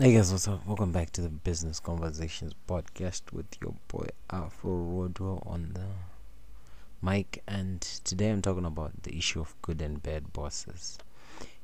[0.00, 0.64] Hey guys, what's up?
[0.64, 5.86] Welcome back to the Business Conversations podcast with your boy Afro Rodro on the
[7.02, 7.42] mic.
[7.48, 10.98] And today I'm talking about the issue of good and bad bosses.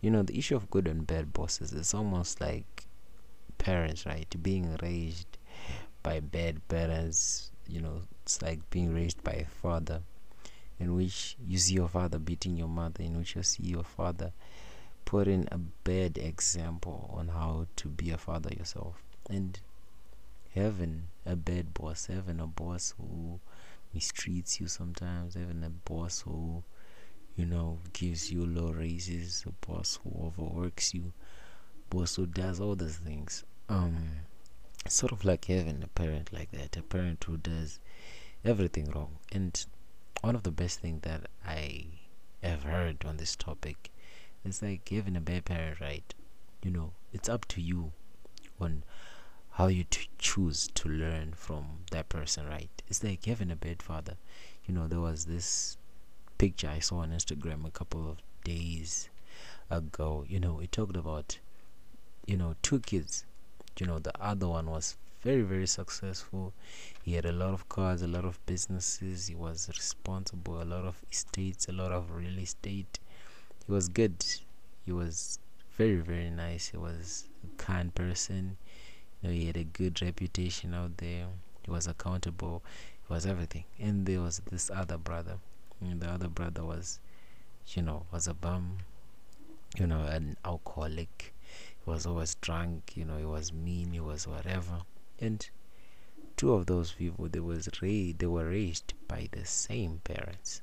[0.00, 2.86] You know, the issue of good and bad bosses is almost like
[3.58, 4.34] parents, right?
[4.42, 5.36] Being raised
[6.02, 10.00] by bad parents, you know, it's like being raised by a father
[10.80, 14.32] in which you see your father beating your mother, in which you see your father
[15.12, 19.02] putting a bad example on how to be a father yourself.
[19.28, 19.60] And
[20.54, 23.38] having a bad boss having a boss who
[23.94, 26.62] mistreats you sometimes having a boss who
[27.36, 31.12] you know gives you low raises a boss who overworks you
[31.90, 33.44] boss who does all those things.
[33.68, 34.12] Um
[34.88, 37.80] sort of like having a parent like that a parent who does
[38.46, 39.18] everything wrong.
[39.30, 39.62] And
[40.22, 41.84] one of the best things that i
[42.42, 43.91] have heard on this topic
[44.44, 46.14] it's like having a bad parent, right?
[46.62, 47.92] You know, it's up to you
[48.60, 48.84] on
[49.52, 52.70] how you t- choose to learn from that person, right?
[52.88, 54.16] It's like having a bad father.
[54.66, 55.76] You know, there was this
[56.38, 59.10] picture I saw on Instagram a couple of days
[59.70, 60.24] ago.
[60.28, 61.38] You know, it talked about,
[62.26, 63.24] you know, two kids.
[63.78, 66.52] You know, the other one was very, very successful.
[67.02, 69.28] He had a lot of cars, a lot of businesses.
[69.28, 72.98] He was responsible, a lot of estates, a lot of real estate
[73.66, 74.24] he was good.
[74.84, 75.38] He was
[75.76, 76.68] very very nice.
[76.68, 78.56] He was a kind person.
[79.20, 81.26] You know, he had a good reputation out there.
[81.64, 82.62] He was accountable.
[83.06, 83.64] He was everything.
[83.78, 85.38] And there was this other brother.
[85.80, 86.98] And the other brother was,
[87.68, 88.78] you know, was a bum.
[89.78, 91.32] You know, an alcoholic.
[91.84, 92.92] He was always drunk.
[92.96, 93.92] You know, he was mean.
[93.92, 94.82] He was whatever.
[95.20, 95.48] And
[96.36, 98.18] two of those people, they was raised.
[98.18, 100.62] They were raised by the same parents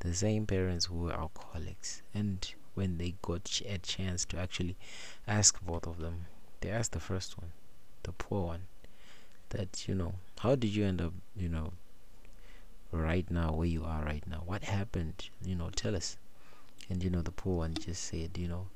[0.00, 2.02] the same parents who were alcoholics.
[2.14, 4.76] And when they got a chance to actually
[5.26, 6.26] ask both of them
[6.60, 7.52] they asked the first one
[8.02, 8.66] the poor one
[9.48, 11.72] that you know how did you end up you know
[12.92, 14.42] right now where you are right now?
[14.46, 15.28] What happened?
[15.44, 16.16] You know tell us.
[16.88, 18.68] And you know the poor one just said you know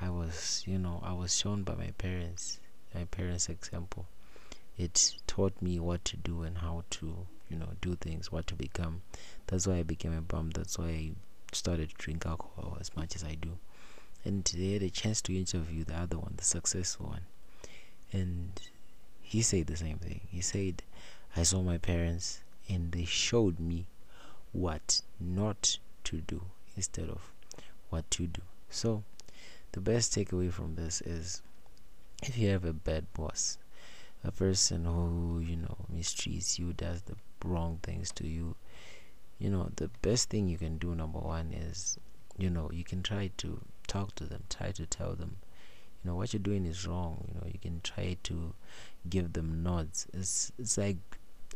[0.00, 2.58] i was you know i was shown by my parents
[2.94, 4.06] my parents example.
[4.76, 8.54] It taught me what to do and how to you know do things what to
[8.54, 9.02] become.
[9.46, 10.50] That's why i became a bum.
[10.50, 11.10] That's why i
[11.52, 13.58] started to drink alcohol as much as i do.
[14.24, 17.26] And they had a chance to interview the other one the successful one.
[18.12, 18.60] And
[19.20, 20.20] he said the same thing.
[20.30, 20.82] He said
[21.36, 23.86] i saw my parents and they showed me
[24.52, 26.42] what not to do
[26.76, 27.32] instead of
[27.90, 28.42] what to do.
[28.68, 29.02] So
[29.72, 31.42] the best takeaway from this is
[32.22, 33.58] if you have a bad boss
[34.22, 37.14] a person who you know mistreats you does the
[37.44, 38.56] wrong things to you.
[39.38, 41.98] You know the best thing you can do number one is
[42.38, 45.36] you know you can try to talk to them try to tell them
[46.02, 47.24] you know what you're doing is wrong.
[47.28, 48.54] You know you can try to
[49.08, 50.06] give them nods.
[50.12, 50.98] It's it's like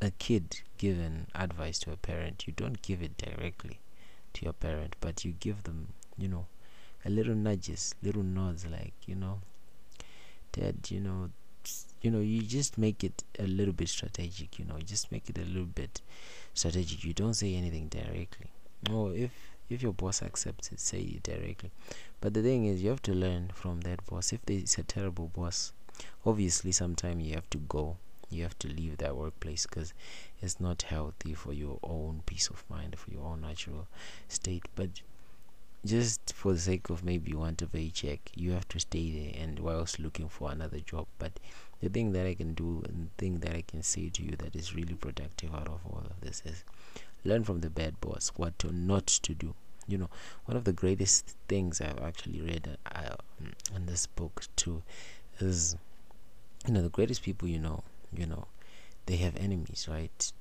[0.03, 2.47] a kid giving advice to a parent.
[2.47, 3.81] You don't give it directly
[4.34, 6.47] to your parent but you give them you know
[7.05, 9.41] a little nudges little nods like you know
[10.53, 11.31] dad you know
[12.02, 15.38] you know you just make it a little bit strategic you know just make it
[15.38, 16.00] a little bit
[16.54, 17.04] strategic.
[17.04, 18.47] You don't say anything directly.
[18.91, 19.32] Or if
[19.69, 21.70] if your boss accepts it say it directly.
[22.20, 24.32] But the thing is you have to learn from that boss.
[24.32, 25.72] If it's a terrible boss
[26.24, 27.97] obviously sometime you have to go.
[28.30, 29.92] You have to leave that workplace because
[30.41, 33.86] it's not healthy for your own peace of mind for your own natural
[34.28, 34.64] state.
[34.74, 35.03] But
[35.84, 39.59] just for the sake of maybe want a paycheck you have to stay there and
[39.59, 41.06] whilst looking for another job.
[41.19, 41.33] But
[41.81, 44.56] the thing that i can do and thing that i can say to you that
[44.56, 46.65] is really productive out of all of this is
[47.25, 49.55] learn from the bad boss what to not to do.
[49.87, 50.11] You know
[50.47, 53.16] one of the greatest things i've actually read uh,
[53.77, 54.83] in this book too
[55.41, 55.77] is
[56.66, 57.83] you know the greatest people you know
[58.16, 58.47] you know
[59.06, 60.33] they have enemies right?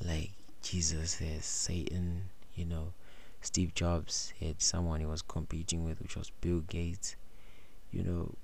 [0.00, 2.94] Like jesus has satan you know
[3.44, 7.16] Steve Jobs had someone he was competing with, which was Bill Gates.
[7.92, 8.34] You know,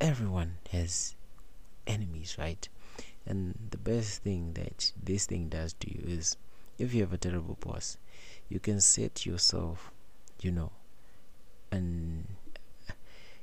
[0.00, 1.14] everyone has
[1.86, 2.66] enemies, right?
[3.26, 6.36] And the best thing that this thing does to you is
[6.78, 7.98] if you have a terrible boss,
[8.48, 9.90] you can set yourself,
[10.40, 10.72] you know,
[11.70, 12.26] and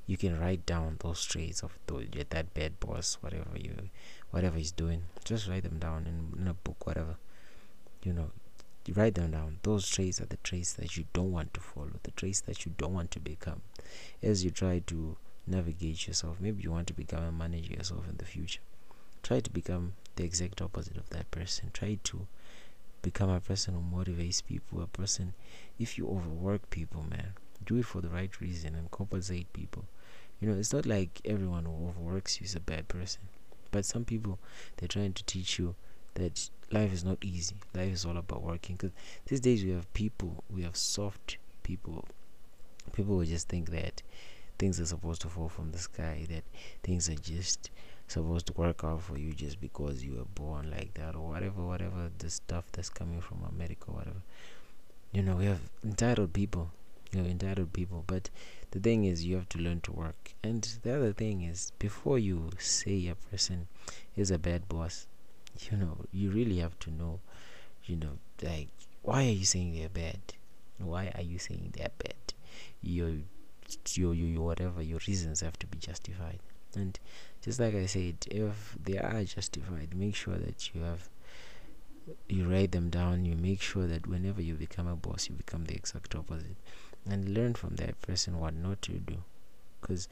[0.07, 3.89] you can write down those traits of that bad boss, whatever you,
[4.31, 5.03] whatever he's doing.
[5.23, 7.15] Just write them down in, in a book, whatever.
[8.03, 8.31] You know,
[8.85, 9.59] you write them down.
[9.63, 12.73] Those traits are the traits that you don't want to follow the traits that you
[12.77, 13.61] don't want to become.
[14.21, 15.17] As you try to
[15.47, 18.61] navigate yourself maybe you want to become a manager yourself in the future.
[19.23, 21.69] Try to become the exact opposite of that person.
[21.73, 22.27] Try to
[23.01, 25.33] become a person who motivates people a person
[25.79, 27.33] if you overwork people man
[27.65, 29.85] do it for the right reason and compensate people.
[30.39, 33.21] You know, it's not like everyone who overworks you is a bad person.
[33.71, 34.39] But some people,
[34.77, 35.75] they're trying to teach you
[36.15, 37.55] that life is not easy.
[37.73, 38.75] Life is all about working.
[38.75, 38.91] Because
[39.25, 42.05] these days we have people, we have soft people.
[42.93, 44.01] People will just think that
[44.57, 46.43] things are supposed to fall from the sky, that
[46.83, 47.69] things are just
[48.07, 51.65] supposed to work out for you just because you were born like that or whatever,
[51.65, 54.21] whatever the stuff that's coming from America, or whatever.
[55.13, 56.71] You know, we have entitled people.
[57.11, 58.29] You have entitled people, but
[58.71, 60.33] the thing is, you have to learn to work.
[60.43, 63.67] And the other thing is, before you say a person
[64.15, 65.07] is a bad boss,
[65.59, 67.19] you know, you really have to know,
[67.85, 68.69] you know, like,
[69.01, 70.19] why are you saying they're bad?
[70.77, 72.33] Why are you saying they're bad?
[72.81, 73.11] Your,
[73.93, 76.39] your, your, whatever, your reasons have to be justified.
[76.75, 76.97] And
[77.41, 81.09] just like I said, if they are justified, make sure that you have
[82.27, 83.25] you write them down.
[83.25, 86.57] You make sure that whenever you become a boss, you become the exact opposite,
[87.05, 89.17] and learn from that person what not to do.
[89.79, 90.07] Because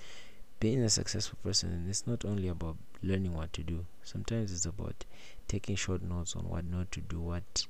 [0.60, 3.86] being a successful person, it's not only about learning what to do.
[4.04, 5.06] Sometimes it's about
[5.48, 7.66] taking short notes on what not to do, what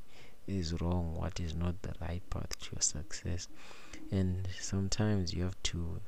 [0.47, 3.47] is wrong, what is not the right path to your success.
[4.11, 6.01] And sometimes you have to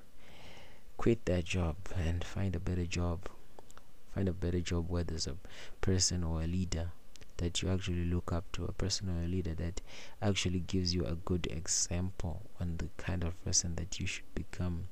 [0.98, 3.28] quit that job and find a better job
[4.14, 5.36] find a better job where there's a
[5.80, 6.92] person or a leader
[7.38, 9.82] that you actually look up to a person or a leader that
[10.22, 14.88] actually gives you a good example on the kind of person that you should become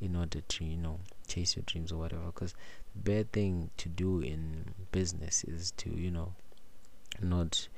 [0.00, 1.00] in order to you know
[1.32, 2.54] chase your dreams or whatever because
[2.94, 6.32] the bad thing to do in business is to you know
[7.20, 7.68] not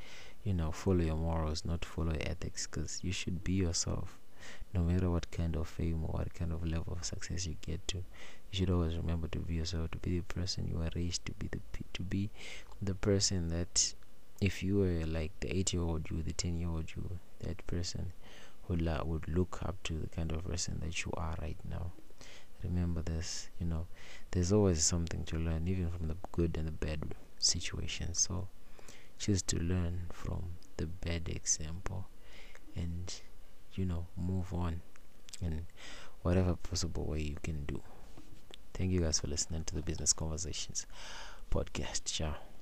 [0.43, 4.19] you know follow your morals not follow your ethics because you should be yourself.
[4.75, 7.87] No matter what kind of fame or what kind of level of success you get
[7.89, 8.05] to you
[8.59, 11.49] should always remember to be yourself to be the person you are raised to be
[11.51, 11.61] the
[11.95, 12.29] to be
[12.83, 13.95] the person that
[14.41, 17.67] if you were like the 8 year old you the 10 year old you that
[17.67, 18.13] person
[18.69, 21.93] would la- would look up to the kind of person that you are right now
[22.65, 23.87] remember this you know
[24.33, 27.01] there's always something to learn even from the good and the bad
[27.39, 28.49] situations so
[29.19, 30.43] choose to learn from
[30.77, 32.07] the bad example
[32.75, 33.21] and
[33.75, 34.81] you know move on
[35.41, 35.67] in
[36.23, 37.83] whatever possible way you can do.
[38.73, 40.87] Thank you guys for listening to the business conversations
[41.51, 42.05] podcast.
[42.07, 42.54] Ciao